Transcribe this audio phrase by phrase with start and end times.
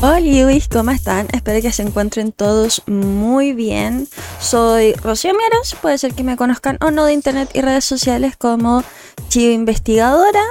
[0.00, 1.26] Hola Luis, ¿cómo están?
[1.32, 4.06] Espero que se encuentren todos muy bien.
[4.38, 8.36] Soy Rocío Mieras, puede ser que me conozcan o no de internet y redes sociales
[8.36, 8.84] como
[9.28, 10.44] Chivo Investigadora,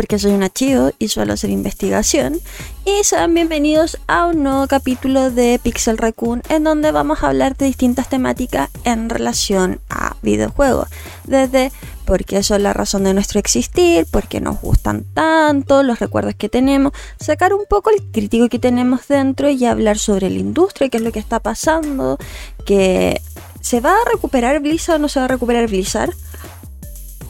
[0.00, 2.40] porque soy una chivo y suelo hacer investigación.
[2.86, 7.54] Y sean bienvenidos a un nuevo capítulo de Pixel Raccoon en donde vamos a hablar
[7.54, 10.88] de distintas temáticas en relación a videojuegos.
[11.24, 11.70] Desde
[12.06, 16.34] por qué son la razón de nuestro existir, por qué nos gustan tanto, los recuerdos
[16.34, 20.88] que tenemos, sacar un poco el crítico que tenemos dentro y hablar sobre la industria,
[20.88, 22.16] qué es lo que está pasando,
[22.64, 23.20] que
[23.60, 26.14] se va a recuperar Blizzard o no se va a recuperar Blizzard.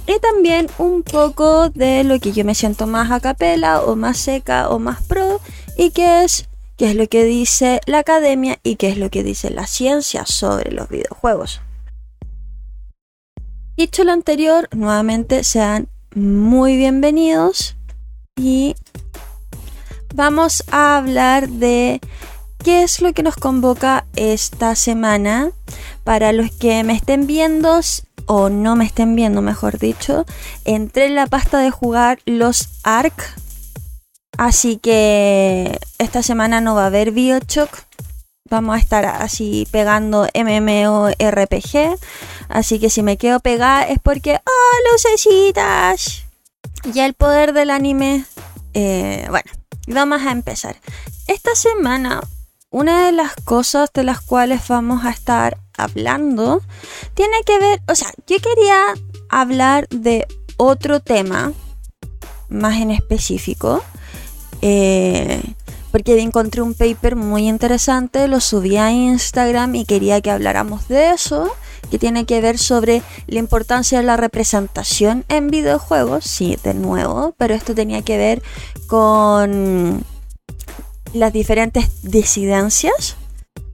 [0.07, 4.19] Y también un poco de lo que yo me siento más a capela o más
[4.19, 5.41] seca o más pro
[5.77, 9.23] y qué es qué es lo que dice la academia y qué es lo que
[9.23, 11.61] dice la ciencia sobre los videojuegos.
[13.77, 17.77] Dicho lo anterior, nuevamente sean muy bienvenidos
[18.37, 18.77] y
[20.15, 22.01] vamos a hablar de
[22.65, 25.51] qué es lo que nos convoca esta semana.
[26.03, 27.81] Para los que me estén viendo
[28.33, 30.25] o no me estén viendo, mejor dicho,
[30.65, 33.35] entré en la pasta de jugar los ARC.
[34.39, 37.91] Así que esta semana no va a haber Bioshock
[38.49, 41.99] vamos a estar así pegando MMORPG.
[42.49, 46.25] Así que si me quedo pegada es porque, ¡oh, lucecitas!
[46.93, 48.25] Ya el poder del anime.
[48.75, 49.51] Eh, bueno,
[49.87, 50.77] vamos a empezar.
[51.27, 52.21] Esta semana,
[52.71, 56.63] una de las cosas de las cuales vamos a estar hablando
[57.15, 58.95] tiene que ver, o sea, yo quería
[59.29, 60.27] hablar de
[60.57, 61.53] otro tema
[62.49, 63.83] más en específico.
[64.63, 65.41] Eh,
[65.91, 71.11] porque encontré un paper muy interesante, lo subí a Instagram y quería que habláramos de
[71.11, 71.51] eso,
[71.91, 77.35] que tiene que ver sobre la importancia de la representación en videojuegos, sí, de nuevo,
[77.39, 78.43] pero esto tenía que ver
[78.87, 80.05] con
[81.13, 83.17] las diferentes disidencias.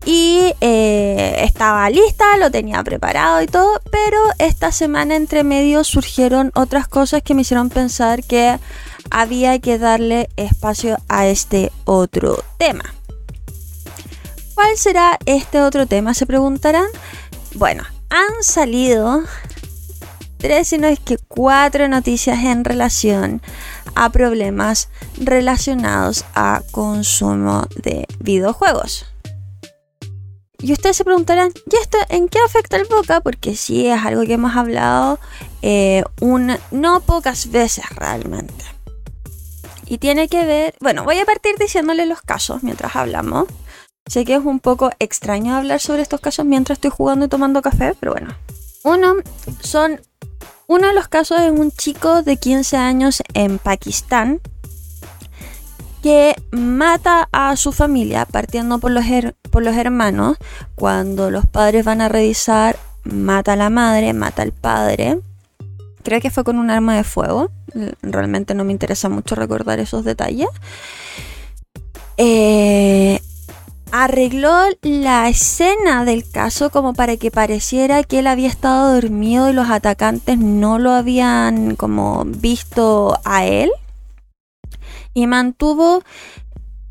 [0.07, 6.53] Y eh, estaba lista, lo tenía preparado y todo, pero esta semana entre medio surgieron
[6.55, 8.57] otras cosas que me hicieron pensar que
[9.11, 12.85] había que darle espacio a este otro tema.
[14.55, 16.15] ¿Cuál será este otro tema?
[16.15, 16.87] Se preguntarán.
[17.57, 19.25] Bueno, han salido
[20.39, 23.43] tres, si no es que cuatro noticias en relación
[23.97, 29.07] a problemas relacionados a consumo de videojuegos.
[30.67, 33.21] Y ustedes se preguntarán, ¿y esto en qué afecta el Boca?
[33.21, 35.21] Porque sí, es algo que hemos hablado
[35.63, 36.03] eh,
[36.73, 38.65] no pocas veces realmente.
[39.87, 43.47] Y tiene que ver, bueno, voy a partir diciéndole los casos mientras hablamos.
[44.07, 47.63] Sé que es un poco extraño hablar sobre estos casos mientras estoy jugando y tomando
[47.63, 48.37] café, pero bueno.
[48.83, 49.15] Uno
[49.61, 50.01] son
[50.67, 54.41] uno de los casos es un chico de 15 años en Pakistán
[56.07, 59.05] que mata a su familia partiendo por los,
[59.51, 60.37] por los hermanos.
[60.77, 65.19] Cuando los padres van a revisar, mata a la madre, mata al padre
[66.05, 67.51] creo que fue con un arma de fuego.
[68.01, 70.47] Realmente no me interesa mucho recordar esos detalles.
[72.17, 73.21] Eh,
[73.91, 74.53] arregló
[74.83, 79.69] la escena del caso como para que pareciera que él había estado dormido y los
[79.69, 83.73] atacantes no lo habían como visto a él.
[85.17, 86.03] Y mantuvo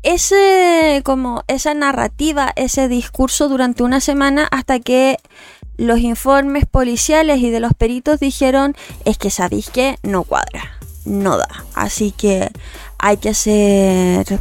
[0.02, 5.18] ese como esa narrativa, ese discurso durante una semana hasta que
[5.76, 8.74] los informes policiales y de los peritos dijeron
[9.04, 11.46] es que sabéis que no cuadra, no da.
[11.74, 12.50] Así que
[12.98, 14.40] hay que ser...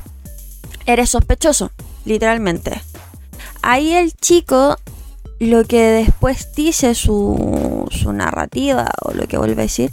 [0.88, 1.69] Eres sospechoso,
[2.05, 2.81] literalmente.
[3.61, 4.77] Ahí el chico
[5.38, 9.91] lo que después dice su, su narrativa o lo que vuelve a decir.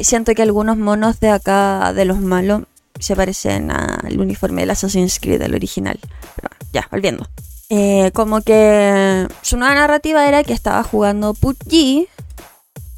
[0.00, 2.62] Siento que algunos monos de acá, de los malos,
[2.98, 5.98] se parecen al uniforme del Assassin's Creed, el original.
[6.36, 7.26] Pero ya, volviendo.
[7.70, 12.08] Eh, como que su nueva narrativa era que estaba jugando PUBG,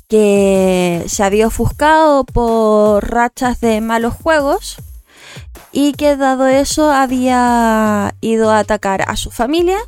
[0.09, 4.77] que se había ofuscado por rachas de malos juegos
[5.73, 9.79] y que dado eso había ido a atacar a su familia,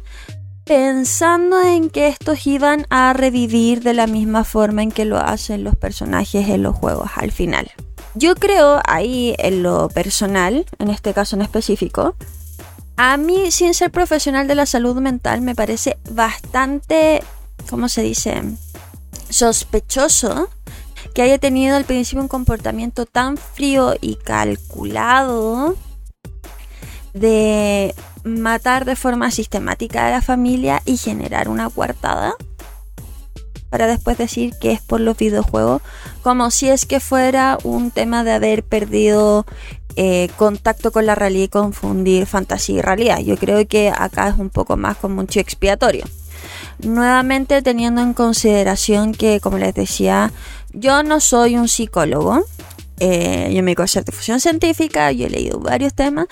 [0.65, 5.65] pensando en que estos iban a revivir de la misma forma en que lo hacen
[5.65, 7.71] los personajes en los juegos al final.
[8.15, 12.15] Yo creo ahí en lo personal, en este caso en específico,
[12.97, 17.23] a mí sin ser profesional de la salud mental me parece bastante,
[17.71, 18.43] ¿cómo se dice?
[19.31, 20.51] Sospechoso
[21.15, 25.75] que haya tenido al principio un comportamiento tan frío y calculado
[27.15, 27.95] de
[28.25, 32.35] matar de forma sistemática a la familia y generar una coartada
[33.73, 35.81] para después decir que es por los videojuegos,
[36.23, 39.47] como si es que fuera un tema de haber perdido
[39.97, 43.21] eh, contacto con la realidad y confundir fantasía y realidad.
[43.21, 46.05] Yo creo que acá es un poco más como un chivo expiatorio.
[46.81, 50.31] Nuevamente teniendo en consideración que, como les decía,
[50.75, 52.45] yo no soy un psicólogo,
[53.01, 56.27] eh, yo me hacer difusión científica, yo he leído varios temas,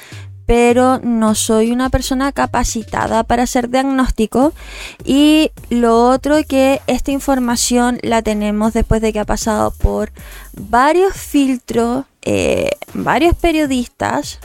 [0.51, 4.53] pero no soy una persona capacitada para hacer diagnóstico.
[5.05, 10.11] Y lo otro que esta información la tenemos después de que ha pasado por
[10.55, 14.41] varios filtros, eh, varios periodistas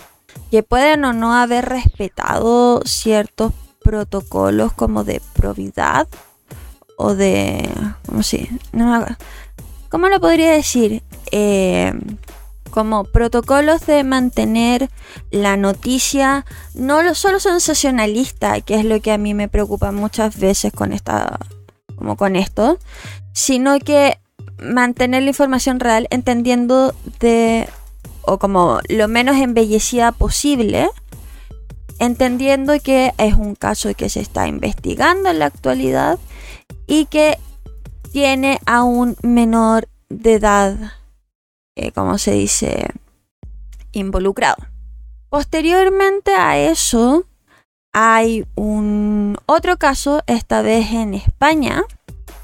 [0.51, 3.53] que pueden o no haber respetado ciertos
[3.83, 6.07] protocolos como de probidad
[6.97, 7.67] o de...
[8.05, 8.47] ¿Cómo, si?
[9.89, 11.01] ¿Cómo lo podría decir?
[11.31, 11.93] Eh,
[12.75, 14.89] como protocolos de mantener
[15.31, 20.73] la noticia no solo sensacionalista, que es lo que a mí me preocupa muchas veces
[20.73, 21.39] con esta
[21.95, 22.77] como con esto,
[23.31, 24.19] sino que
[24.61, 27.69] mantener la información real entendiendo de
[28.23, 30.89] o como lo menos embellecida posible,
[31.99, 36.19] entendiendo que es un caso que se está investigando en la actualidad
[36.87, 37.37] y que
[38.11, 40.75] tiene a un menor de edad
[41.75, 42.87] eh, como se dice,
[43.91, 44.57] involucrado.
[45.29, 47.25] Posteriormente a eso,
[47.91, 51.83] hay un otro caso, esta vez en España,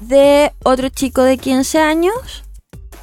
[0.00, 2.44] de otro chico de 15 años.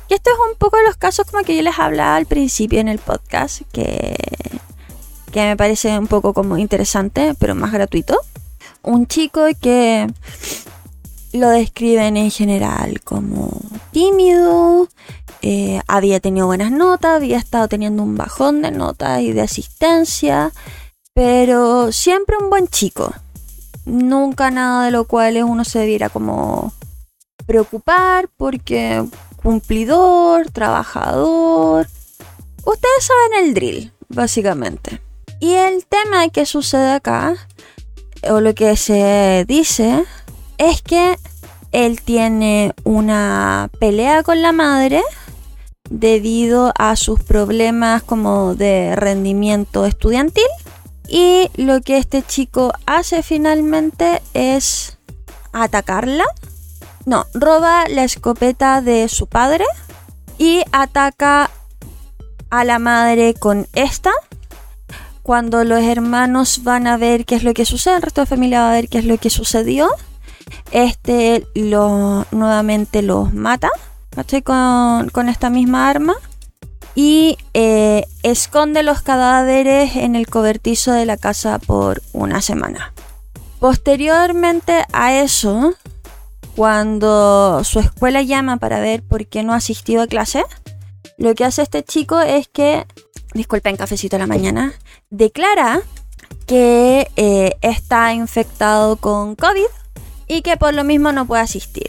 [0.08, 2.88] Y esto es un poco los casos como que yo les hablaba al principio en
[2.88, 4.16] el podcast, que,
[5.32, 8.20] que me parece un poco como interesante, pero más gratuito.
[8.82, 10.08] Un chico que
[11.34, 13.52] lo describen en general como
[13.92, 14.88] tímido,
[15.42, 20.52] eh, había tenido buenas notas, había estado teniendo un bajón de notas y de asistencia,
[21.14, 23.14] pero siempre un buen chico.
[23.86, 26.74] Nunca nada de lo cual uno se debiera como
[27.46, 29.04] preocupar porque
[29.42, 31.88] cumplidor, trabajador.
[32.66, 35.02] Ustedes saben el drill, básicamente.
[35.40, 37.36] Y el tema que sucede acá,
[38.30, 40.04] o lo que se dice,
[40.60, 41.18] es que
[41.72, 45.02] él tiene una pelea con la madre
[45.90, 50.46] debido a sus problemas como de rendimiento estudiantil.
[51.08, 55.00] Y lo que este chico hace finalmente es
[55.54, 56.26] atacarla.
[57.06, 59.66] No, roba la escopeta de su padre
[60.38, 61.50] y ataca
[62.52, 64.12] a la madre con esta.
[65.24, 68.30] Cuando los hermanos van a ver qué es lo que sucede, el resto de la
[68.30, 69.90] familia va a ver qué es lo que sucedió.
[70.72, 73.69] Este lo, nuevamente los mata
[74.44, 76.16] con, esta misma arma.
[76.96, 82.94] Y eh, esconde los cadáveres en el cobertizo de la casa por una semana.
[83.60, 85.75] Posteriormente a eso,
[86.56, 90.44] cuando su escuela llama para ver por qué no asistió a clase,
[91.18, 92.86] lo que hace este chico es que,
[93.34, 94.74] disculpen cafecito a la mañana,
[95.10, 95.82] declara
[96.48, 99.78] que eh, está infectado con COVID
[100.29, 101.88] y que por lo mismo no puede asistir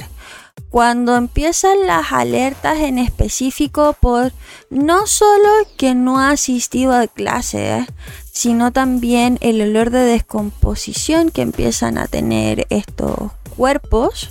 [0.71, 4.33] cuando empiezan las alertas en específico por
[4.71, 7.87] no solo que no ha asistido a clase,
[8.33, 14.31] sino también el olor de descomposición que empiezan a tener estos cuerpos.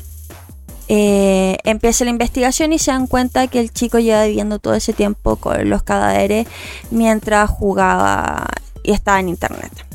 [0.88, 4.94] Eh, empieza la investigación y se dan cuenta que el chico lleva viviendo todo ese
[4.94, 6.48] tiempo con los cadáveres
[6.90, 8.48] mientras jugaba
[8.82, 9.89] y estaba en internet.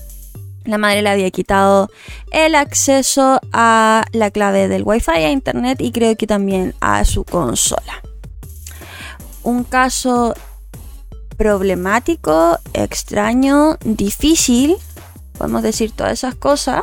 [0.64, 1.90] La madre le había quitado
[2.30, 7.24] el acceso a la clave del wifi a internet y creo que también a su
[7.24, 8.02] consola.
[9.42, 10.34] Un caso
[11.36, 14.76] problemático, extraño, difícil,
[15.36, 16.82] podemos decir todas esas cosas,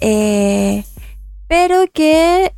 [0.00, 0.84] eh,
[1.48, 2.54] pero que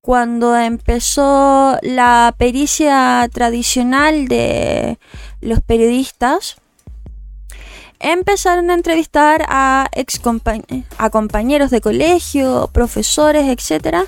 [0.00, 4.98] cuando empezó la pericia tradicional de
[5.40, 6.58] los periodistas,
[8.12, 10.20] empezaron a entrevistar a, ex
[10.98, 14.04] a compañeros de colegio, profesores, etc.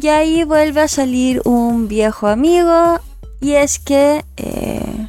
[0.00, 2.98] Y ahí vuelve a salir un viejo amigo.
[3.40, 5.08] Y es que, eh,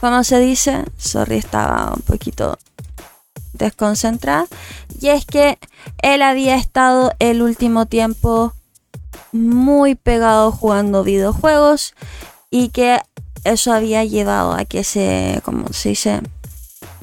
[0.00, 2.56] como se dice, sorry, estaba un poquito
[3.52, 4.46] desconcentrada.
[5.00, 5.58] Y es que
[6.02, 8.52] él había estado el último tiempo
[9.32, 11.94] muy pegado jugando videojuegos
[12.48, 13.00] y que
[13.42, 16.20] eso había llevado a que se, como se dice,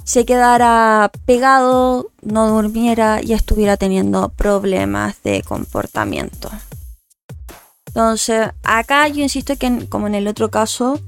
[0.10, 6.50] se quedara pegado, no durmiera y estuviera teniendo problemas de comportamiento.
[7.86, 11.00] Entonces, acá yo insisto que como en el otro caso,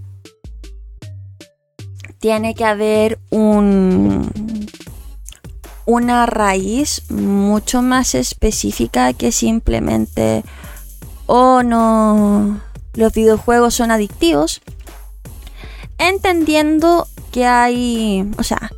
[2.20, 4.30] tiene que haber un
[5.88, 10.44] una raíz mucho más específica que simplemente
[11.26, 12.62] oh no
[12.94, 14.62] los videojuegos son adictivos
[16.10, 18.72] entendiendo que hay o sea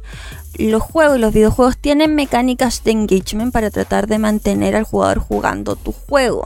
[0.57, 5.19] los juegos y los videojuegos tienen mecánicas de engagement para tratar de mantener al jugador
[5.19, 6.45] jugando tu juego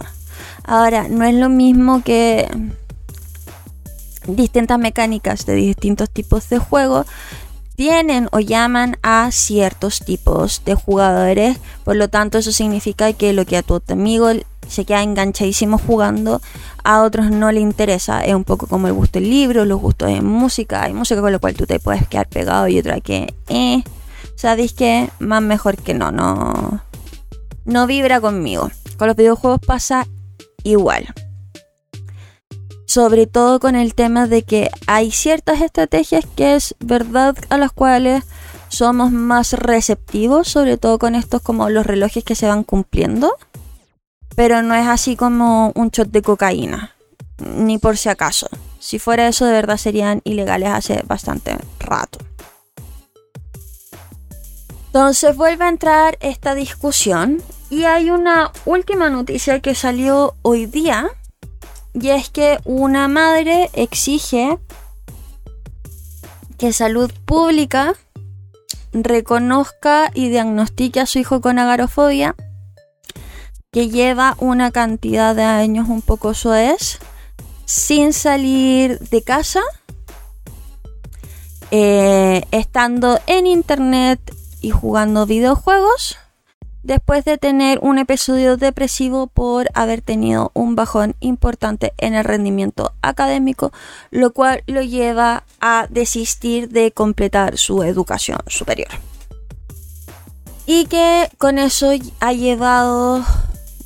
[0.64, 2.48] ahora no es lo mismo que
[4.28, 7.06] distintas mecánicas de distintos tipos de juego
[7.78, 11.60] tienen o llaman a ciertos tipos de jugadores.
[11.84, 14.32] Por lo tanto, eso significa que lo que a tu amigo
[14.70, 16.42] se queda enganchadísimo jugando,
[16.84, 18.24] a otros no le interesa.
[18.24, 20.84] Es un poco como el gusto del libro, los gustos en música.
[20.84, 23.84] Hay música con la cual tú te puedes quedar pegado y otra que, eh,
[24.36, 26.82] sabéis que más mejor que no, no,
[27.66, 28.70] no vibra conmigo.
[28.98, 30.08] Con los videojuegos pasa
[30.64, 31.14] igual
[32.88, 37.74] sobre todo con el tema de que hay ciertas estrategias que es verdad a las
[37.74, 38.24] cuales
[38.70, 43.36] somos más receptivos, sobre todo con estos como los relojes que se van cumpliendo,
[44.38, 46.94] pero no es así como un shot de cocaína,
[47.40, 48.48] ni por si acaso.
[48.78, 52.20] Si fuera eso de verdad serían ilegales hace bastante rato.
[54.86, 57.42] Entonces vuelve a entrar esta discusión
[57.72, 61.10] y hay una última noticia que salió hoy día
[61.96, 64.60] y es que una madre exige
[66.60, 67.96] que salud pública
[68.94, 72.36] reconozca y diagnostique a su hijo con agarofobia,
[73.78, 76.98] que lleva una cantidad de años un poco soez,
[77.66, 79.62] sin salir de casa,
[81.70, 84.20] eh, estando en internet
[84.62, 86.18] y jugando videojuegos
[86.82, 92.94] después de tener un episodio depresivo por haber tenido un bajón importante en el rendimiento
[93.04, 93.72] académico,
[94.10, 98.90] lo cual lo lleva a desistir de completar su educación superior.
[100.66, 103.24] Y que con eso ha llevado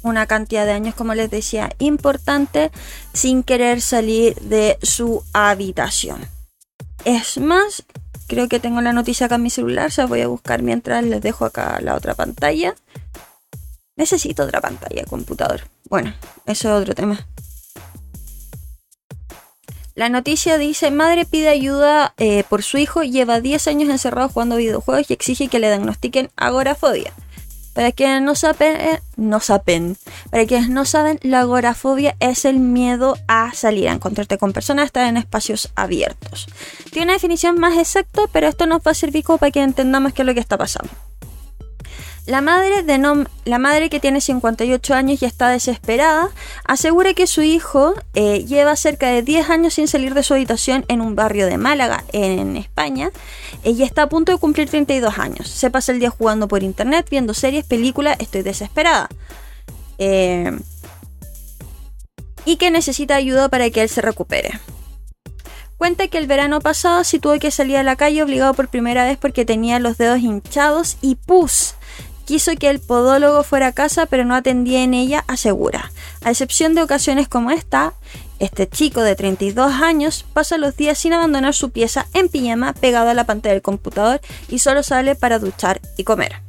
[0.03, 2.71] una cantidad de años, como les decía, importante
[3.13, 6.27] sin querer salir de su habitación.
[7.05, 7.83] Es más,
[8.31, 11.21] Creo que tengo la noticia acá en mi celular, se voy a buscar mientras les
[11.21, 12.75] dejo acá la otra pantalla.
[13.97, 15.63] Necesito otra pantalla, computador.
[15.89, 16.13] Bueno,
[16.45, 17.27] eso es otro tema.
[19.95, 24.55] La noticia dice, madre pide ayuda eh, por su hijo, lleva 10 años encerrado jugando
[24.55, 27.11] videojuegos y exige que le diagnostiquen agorafobia.
[27.73, 29.97] Para quienes no saben, no saben,
[30.29, 34.85] para quienes no saben, la agorafobia es el miedo a salir, a encontrarte con personas,
[34.85, 36.47] estar en espacios abiertos.
[36.91, 40.13] Tiene una definición más exacta, pero esto nos va a servir como para que entendamos
[40.13, 40.91] qué es lo que está pasando.
[42.27, 46.29] La madre, de la madre que tiene 58 años y está desesperada,
[46.65, 50.85] asegura que su hijo eh, lleva cerca de 10 años sin salir de su habitación
[50.87, 53.09] en un barrio de Málaga, en España,
[53.63, 55.47] eh, y está a punto de cumplir 32 años.
[55.47, 59.09] Se pasa el día jugando por internet, viendo series, películas, estoy desesperada.
[59.97, 60.59] Eh,
[62.45, 64.59] y que necesita ayuda para que él se recupere.
[65.77, 69.05] Cuenta que el verano pasado sí tuvo que salir a la calle obligado por primera
[69.05, 71.73] vez porque tenía los dedos hinchados y pus
[72.31, 75.91] Quiso que el podólogo fuera a casa, pero no atendía en ella, asegura.
[76.23, 77.93] A excepción de ocasiones como esta,
[78.39, 83.09] este chico de 32 años pasa los días sin abandonar su pieza en pijama pegado
[83.09, 86.41] a la pantalla del computador y solo sale para duchar y comer.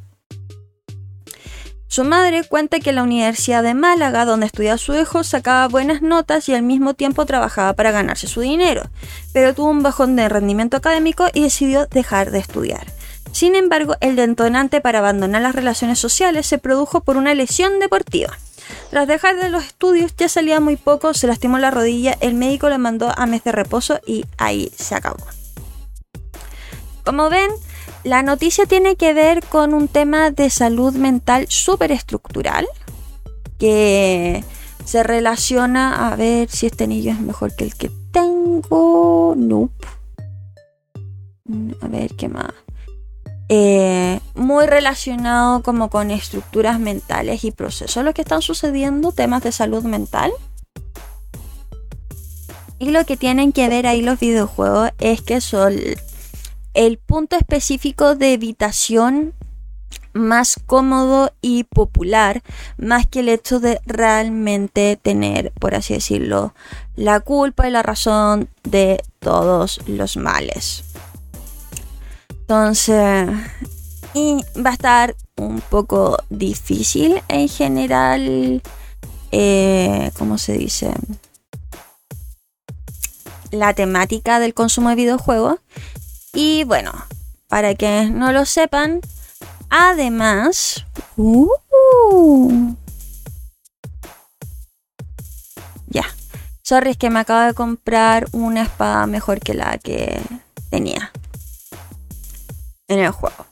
[1.88, 6.00] Su madre cuenta que en la Universidad de Málaga, donde estudiaba su hijo, sacaba buenas
[6.00, 8.84] notas y al mismo tiempo trabajaba para ganarse su dinero,
[9.32, 12.86] pero tuvo un bajón de rendimiento académico y decidió dejar de estudiar.
[13.32, 18.38] Sin embargo, el detonante para abandonar las relaciones sociales se produjo por una lesión deportiva.
[18.90, 22.68] Tras dejar de los estudios, ya salía muy poco, se lastimó la rodilla, el médico
[22.68, 25.24] le mandó a mes de reposo y ahí se acabó.
[27.04, 27.50] Como ven,
[28.04, 32.66] la noticia tiene que ver con un tema de salud mental súper estructural
[33.58, 34.44] que
[34.84, 39.34] se relaciona a ver si este anillo es mejor que el que tengo.
[39.36, 39.86] Nope.
[41.80, 42.52] A ver qué más.
[43.48, 49.52] Eh, muy relacionado como con estructuras mentales y procesos lo que están sucediendo, temas de
[49.52, 50.32] salud mental.
[52.78, 55.74] Y lo que tienen que ver ahí los videojuegos es que son
[56.74, 59.34] el punto específico de evitación
[60.12, 62.42] más cómodo y popular,
[62.76, 66.54] más que el hecho de realmente tener, por así decirlo,
[66.96, 70.91] la culpa y la razón de todos los males.
[72.42, 73.30] Entonces,
[74.14, 78.60] y va a estar un poco difícil en general,
[79.30, 80.92] eh, ¿cómo se dice?
[83.52, 85.60] La temática del consumo de videojuegos.
[86.34, 86.92] Y bueno,
[87.46, 89.00] para que no lo sepan,
[89.70, 90.84] además...
[91.16, 92.74] Uh,
[95.86, 96.04] ya.
[96.62, 100.20] Sorry, es que me acabo de comprar una espada mejor que la que
[100.70, 101.12] tenía
[102.92, 103.46] en el juego.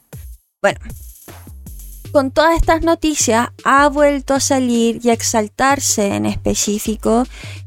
[0.62, 0.78] Bueno,
[2.12, 7.24] con todas estas noticias ha vuelto a salir y a exaltarse en específico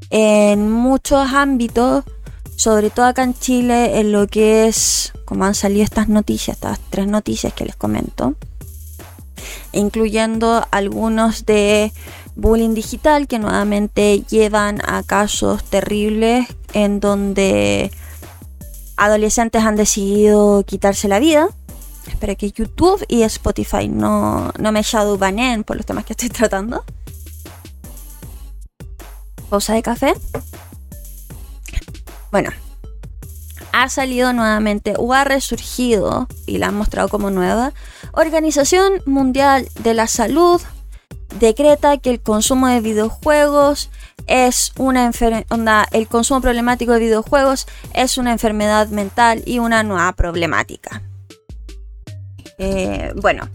[0.10, 2.04] en muchos ámbitos,
[2.56, 6.80] sobre todo acá en Chile, en lo que es, como han salido estas noticias, estas
[6.90, 8.36] tres noticias que les comento,
[9.72, 11.94] incluyendo algunos de
[12.36, 17.92] bullying digital que nuevamente llevan a casos terribles en donde
[18.98, 21.50] adolescentes han decidido quitarse la vida
[22.08, 26.84] Espero que YouTube y Spotify no, no me shadowbanen por los temas que estoy tratando.
[29.50, 30.14] Pausa de café.
[32.32, 32.50] Bueno,
[33.74, 37.74] ha salido nuevamente o ha resurgido y la han mostrado como nueva.
[38.14, 40.62] Organización Mundial de la Salud
[41.40, 43.90] decreta que el consumo de videojuegos
[44.28, 50.14] es una enfermedad, el consumo problemático de videojuegos es una enfermedad mental y una nueva
[50.14, 51.02] problemática.
[52.58, 53.50] Eh, bueno,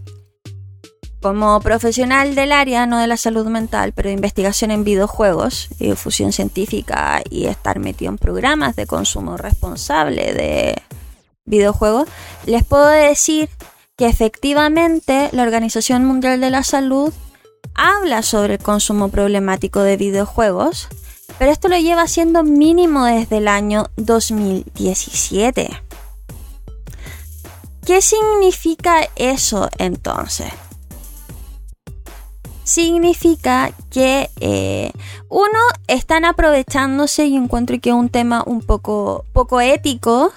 [1.21, 5.89] como profesional del área, no de la salud mental, pero de investigación en videojuegos y
[5.89, 10.81] difusión científica y estar metido en programas de consumo responsable de
[11.45, 12.07] videojuegos,
[12.45, 13.49] les puedo decir
[13.97, 17.13] que efectivamente la Organización Mundial de la Salud
[17.75, 20.87] habla sobre el consumo problemático de videojuegos,
[21.37, 25.88] pero esto lo lleva siendo mínimo desde el año 2017.
[27.89, 30.53] ¿Qué significa eso entonces?
[32.63, 34.91] Significa que eh,
[35.27, 40.31] uno están aprovechándose y encuentro que es un tema un poco, poco ético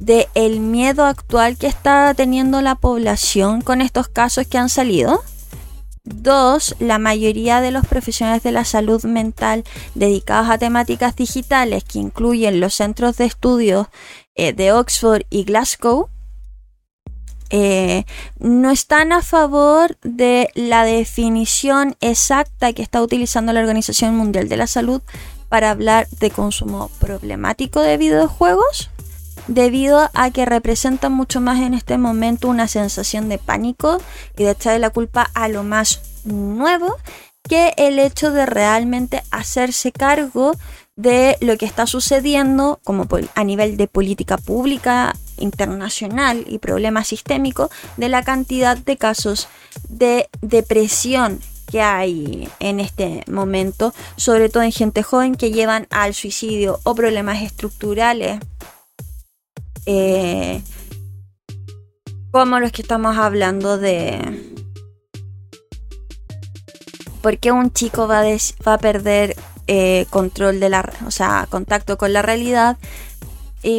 [0.00, 5.22] de el miedo actual que está teniendo la población con estos casos que han salido.
[6.02, 9.62] Dos, la mayoría de los profesionales de la salud mental
[9.94, 13.86] dedicados a temáticas digitales, que incluyen los centros de estudios
[14.34, 16.08] eh, de Oxford y Glasgow,
[17.56, 18.04] eh,
[18.40, 24.56] no están a favor de la definición exacta que está utilizando la Organización Mundial de
[24.56, 25.02] la Salud
[25.48, 28.90] para hablar de consumo problemático de videojuegos,
[29.46, 33.98] debido a que representan mucho más en este momento una sensación de pánico
[34.36, 36.96] y de echarle la culpa a lo más nuevo
[37.48, 40.56] que el hecho de realmente hacerse cargo
[40.96, 47.70] de lo que está sucediendo como a nivel de política pública internacional y problema sistémico
[47.96, 49.48] de la cantidad de casos
[49.88, 56.14] de depresión que hay en este momento, sobre todo en gente joven que llevan al
[56.14, 58.38] suicidio o problemas estructurales
[59.86, 60.62] eh,
[62.30, 64.54] como los que estamos hablando de
[67.22, 71.98] por qué un chico va, va a perder eh, control de la, o sea, contacto
[71.98, 72.76] con la realidad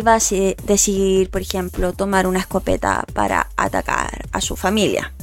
[0.06, 0.20] va a
[0.66, 5.14] decidir, por ejemplo, tomar una escopeta para atacar a su familia.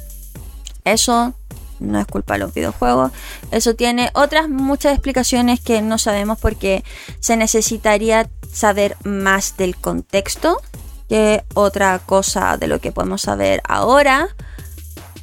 [0.85, 1.35] Eso
[1.81, 3.13] no es culpa de los videojuegos.
[3.51, 6.85] Eso tiene otras muchas explicaciones que no sabemos porque
[7.19, 10.61] se necesitaría saber más del contexto
[11.09, 14.29] que otra cosa de lo que podemos saber ahora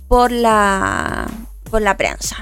[0.07, 1.27] por la,
[1.69, 2.37] por la prensa.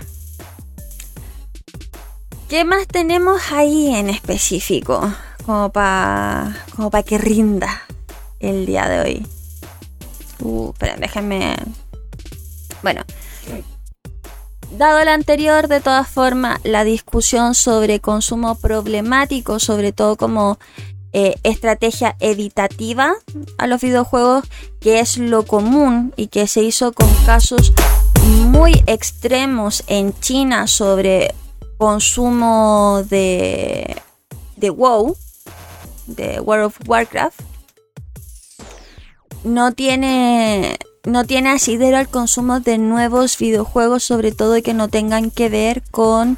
[2.50, 5.14] ¿Qué más tenemos ahí en específico?
[5.46, 7.82] Como para como que rinda
[8.40, 9.28] el día de hoy.
[10.40, 11.58] Uh, esperen, déjenme.
[12.82, 13.04] Bueno.
[14.72, 20.58] Dado lo anterior, de todas formas, la discusión sobre consumo problemático, sobre todo como
[21.12, 23.14] eh, estrategia evitativa
[23.58, 24.46] a los videojuegos,
[24.80, 27.74] que es lo común y que se hizo con casos
[28.24, 31.34] muy extremos en China sobre
[31.78, 33.96] consumo de,
[34.56, 35.16] de WoW,
[36.08, 37.40] de World of Warcraft,
[39.44, 45.32] no tiene, no tiene asidero al consumo de nuevos videojuegos, sobre todo que no tengan
[45.32, 46.38] que ver con,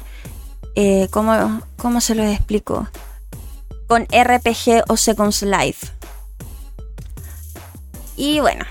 [0.74, 2.88] eh, ¿cómo, ¿cómo se lo explico?
[3.88, 5.88] Con RPG o Seconds Life.
[8.16, 8.64] Y bueno,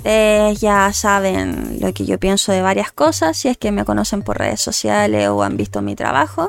[0.00, 4.22] Ustedes ya saben lo que yo pienso de varias cosas, si es que me conocen
[4.22, 6.48] por redes sociales o han visto mi trabajo.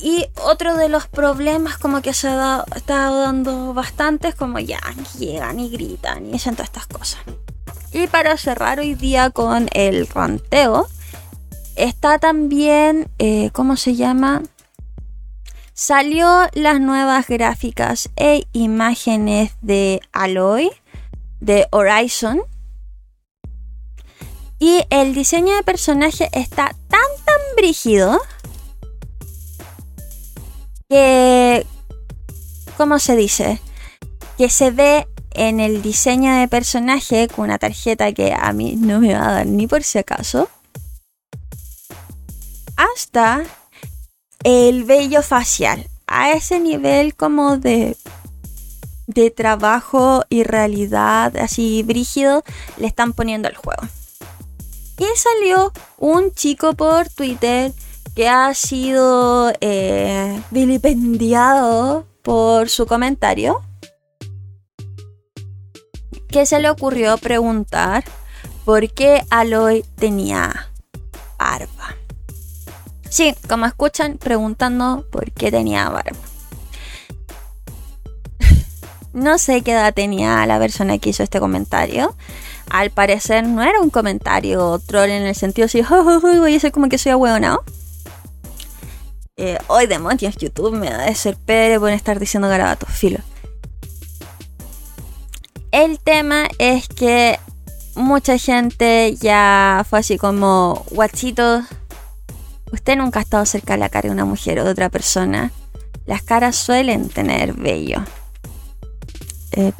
[0.00, 4.80] Y otro de los problemas como que se ha estado dando bastante es como ya
[5.16, 7.20] llegan y gritan y dicen todas estas cosas.
[7.92, 10.88] Y para cerrar hoy día con el ranteo,
[11.76, 14.42] está también, eh, ¿cómo se llama?
[15.72, 20.72] Salió las nuevas gráficas e imágenes de Aloy,
[21.40, 22.42] de Horizon.
[24.58, 28.20] Y el diseño de personaje está tan tan brígido
[30.88, 31.66] que,
[32.76, 33.60] ¿cómo se dice?
[34.38, 39.00] Que se ve en el diseño de personaje con una tarjeta que a mí no
[39.00, 40.48] me va a dar ni por si acaso.
[42.76, 43.44] Hasta
[44.44, 45.88] el vello facial.
[46.06, 47.96] A ese nivel como de
[49.06, 52.42] de trabajo y realidad así brígido
[52.76, 53.82] le están poniendo al juego.
[54.98, 57.72] Y salió un chico por Twitter
[58.14, 63.60] que ha sido eh, vilipendiado por su comentario,
[66.28, 68.04] que se le ocurrió preguntar
[68.64, 70.70] por qué Aloy tenía
[71.38, 71.96] barba.
[73.10, 76.33] Sí, como escuchan, preguntando por qué tenía barba.
[79.14, 82.14] No sé qué edad tenía la persona que hizo este comentario.
[82.68, 86.88] Al parecer no era un comentario troll en el sentido así, voy a ser como
[86.88, 87.62] que soy ahueonado.
[89.36, 93.18] Eh, hoy demonios, YouTube me da de ser pere por estar diciendo garabatos, filo.
[95.70, 97.38] El tema es que
[97.96, 101.62] mucha gente ya fue así como, guachito,
[102.72, 105.50] usted nunca ha estado cerca de la cara de una mujer o de otra persona.
[106.06, 108.04] Las caras suelen tener vello.
[109.56, 109.72] Eh,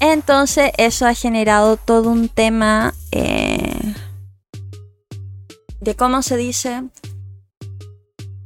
[0.00, 3.94] Entonces eso ha generado todo un tema eh,
[5.80, 6.82] de cómo se dice,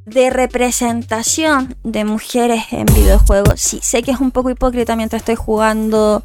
[0.05, 3.61] de representación de mujeres en videojuegos.
[3.61, 6.23] Sí, sé que es un poco hipócrita mientras estoy jugando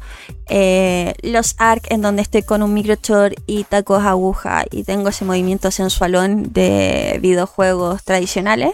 [0.48, 5.24] eh, los ARC en donde estoy con un microchor y tacos aguja y tengo ese
[5.24, 8.72] movimiento sensualón de videojuegos tradicionales.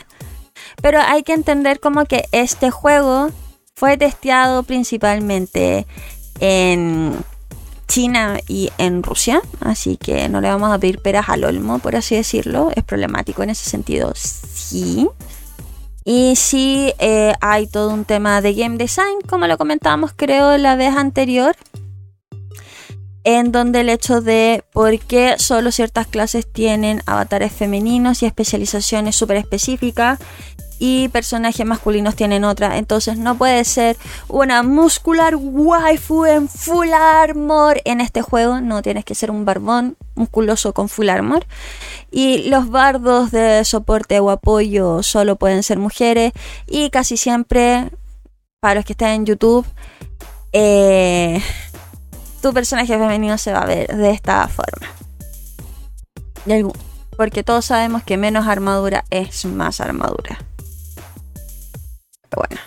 [0.83, 3.31] Pero hay que entender como que este juego
[3.75, 5.87] fue testeado principalmente
[6.41, 7.13] en
[7.89, 11.97] China y en Rusia, así que no le vamos a pedir peras al olmo, por
[11.97, 12.71] así decirlo.
[12.75, 15.09] Es problemático en ese sentido, sí.
[16.05, 20.77] Y sí eh, hay todo un tema de game design, como lo comentábamos creo la
[20.77, 21.57] vez anterior,
[23.25, 29.17] en donde el hecho de por qué solo ciertas clases tienen avatares femeninos y especializaciones
[29.17, 30.19] súper específicas
[30.87, 32.77] y personajes masculinos tienen otra.
[32.77, 33.97] Entonces no puede ser
[34.29, 38.61] una muscular waifu en full armor en este juego.
[38.61, 41.47] No tienes que ser un barbón musculoso con full armor.
[42.11, 46.35] Y los bardos de soporte o apoyo solo pueden ser mujeres.
[46.67, 47.91] Y casi siempre,
[48.61, 49.65] para los que están en YouTube,
[50.53, 51.41] eh,
[52.43, 54.87] tu personaje femenino se va a ver de esta forma.
[57.17, 60.41] Porque todos sabemos que menos armadura es más armadura
[62.37, 62.61] bueno.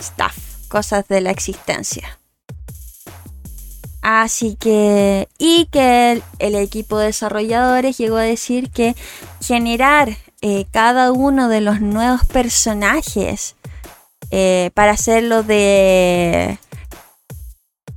[0.00, 2.18] Stuff, cosas de la existencia.
[4.00, 8.94] Así que, y que el, equipo de desarrolladores llegó a decir que
[9.40, 13.56] generar eh, cada uno de los nuevos personajes
[14.30, 16.58] eh, para hacerlo de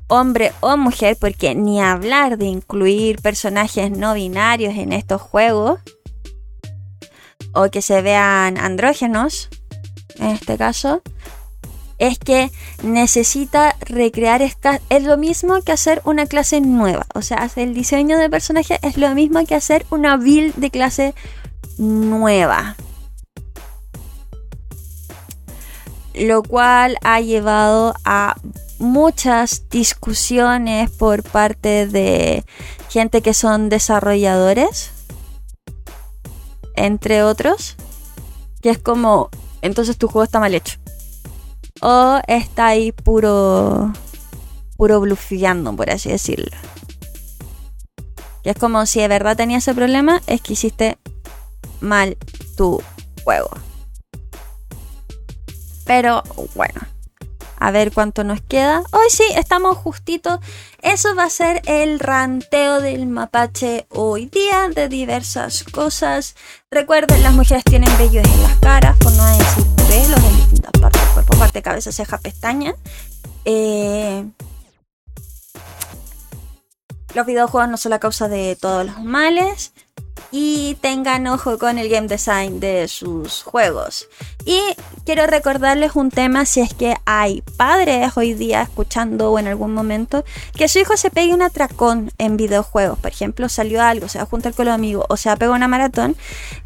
[0.07, 5.79] hombre o mujer, porque ni hablar de incluir personajes no binarios en estos juegos,
[7.53, 9.49] o que se vean andrógenos,
[10.19, 11.01] en este caso,
[12.01, 14.81] es que necesita recrear esta.
[14.89, 17.05] Es lo mismo que hacer una clase nueva.
[17.13, 21.13] O sea, el diseño de personaje es lo mismo que hacer una build de clase
[21.77, 22.75] nueva.
[26.15, 28.35] Lo cual ha llevado a
[28.79, 32.43] muchas discusiones por parte de
[32.89, 34.91] gente que son desarrolladores,
[36.75, 37.75] entre otros,
[38.61, 39.29] que es como
[39.61, 40.77] entonces tu juego está mal hecho.
[41.81, 43.91] O está ahí puro.
[44.77, 46.55] puro blufeando, por así decirlo.
[48.43, 50.97] Y es como si de verdad tenía ese problema, es que hiciste
[51.79, 52.17] mal
[52.57, 52.81] tu
[53.23, 53.51] juego.
[55.85, 56.23] Pero
[56.55, 56.81] bueno,
[57.61, 58.81] a ver cuánto nos queda.
[58.91, 60.39] Hoy sí, estamos justitos.
[60.81, 66.35] Eso va a ser el ranteo del mapache hoy día de diversas cosas.
[66.71, 71.01] Recuerden, las mujeres tienen vellos en las caras, por no decir pelos en distintas partes
[71.13, 72.73] cuerpo, parte cabeza, ceja, pestaña.
[73.45, 74.25] eh,
[77.13, 79.73] los videojuegos no son la causa de todos los males
[80.31, 84.07] y tengan ojo con el game design de sus juegos.
[84.45, 84.59] Y
[85.05, 89.73] quiero recordarles un tema si es que hay padres hoy día escuchando o en algún
[89.73, 90.23] momento
[90.55, 92.97] que su hijo se pegue un atracón en videojuegos.
[92.97, 95.37] Por ejemplo, salió algo, se va a juntar con los amigos o se va a
[95.37, 96.15] pegar una maratón.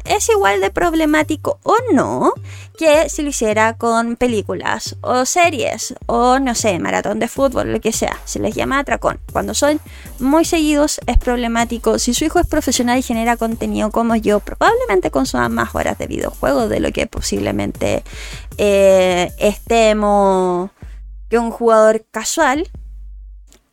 [0.04, 2.32] Es igual de problemático o no
[2.78, 7.80] que si lo hiciera con películas o series o no sé, maratón de fútbol, lo
[7.80, 8.16] que sea.
[8.24, 9.18] Se les llama atracón.
[9.32, 9.80] Cuando son
[10.20, 11.98] muy seguidos es problemático.
[11.98, 13.55] Si su hijo es profesional y genera contenido
[13.92, 18.04] como yo, probablemente consuma más horas de videojuegos de lo que posiblemente
[18.58, 20.70] eh, estemos
[21.28, 22.68] que un jugador casual.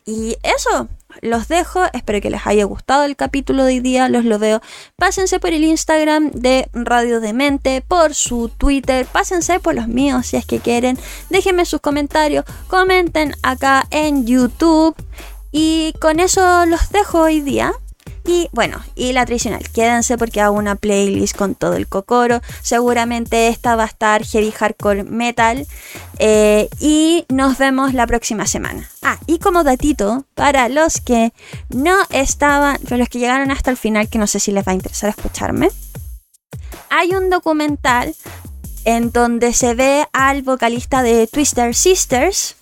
[0.06, 0.88] Y eso,
[1.22, 1.82] los dejo.
[1.92, 4.08] Espero que les haya gustado el capítulo de hoy día.
[4.08, 4.60] Los lo veo.
[4.96, 9.06] Pásense por el Instagram de Radio Demente, por su Twitter.
[9.06, 10.98] Pásense por los míos si es que quieren.
[11.30, 12.44] Déjenme sus comentarios.
[12.68, 14.94] Comenten acá en YouTube.
[15.52, 17.72] Y con eso los dejo hoy día.
[18.26, 22.40] Y bueno, y la tradicional, quédense porque hago una playlist con todo el cocoro.
[22.62, 25.66] Seguramente esta va a estar heavy hardcore metal.
[26.18, 28.88] Eh, y nos vemos la próxima semana.
[29.02, 31.34] Ah, y como datito, para los que
[31.68, 34.72] no estaban, para los que llegaron hasta el final, que no sé si les va
[34.72, 35.68] a interesar escucharme,
[36.88, 38.14] hay un documental
[38.86, 42.56] en donde se ve al vocalista de Twister Sisters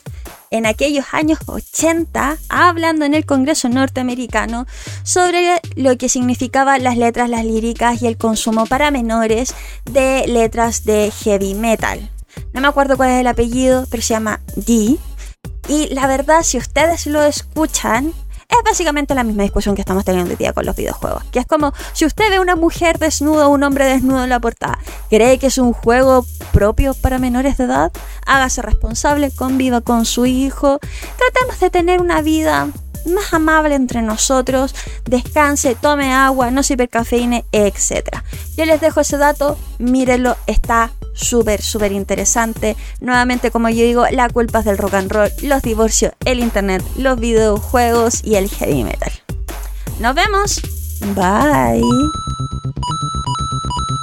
[0.53, 4.67] en aquellos años 80 hablando en el Congreso norteamericano
[5.03, 9.55] sobre lo que significaban las letras, las líricas y el consumo para menores
[9.91, 12.11] de letras de heavy metal.
[12.53, 14.97] No me acuerdo cuál es el apellido, pero se llama D.
[15.69, 18.13] Y la verdad, si ustedes lo escuchan,
[18.53, 21.25] es básicamente la misma discusión que estamos teniendo hoy día con los videojuegos.
[21.31, 24.41] Que es como, si usted ve una mujer desnuda o un hombre desnudo en la
[24.41, 24.79] portada,
[25.11, 27.93] ¿cree que es un juego propio para menores de edad?
[28.27, 30.79] Hágase responsable, conviva con su hijo.
[31.17, 32.69] Tratemos de tener una vida
[33.07, 38.19] más amable entre nosotros, descanse, tome agua, no se hipercafeíne, etc.
[38.57, 42.77] Yo les dejo ese dato, mírenlo, está súper, súper interesante.
[43.01, 46.83] Nuevamente, como yo digo, la culpa es del rock and roll, los divorcios, el internet,
[46.97, 49.13] los videojuegos y el heavy metal.
[50.01, 50.61] Nos vemos.
[51.15, 51.83] Bye.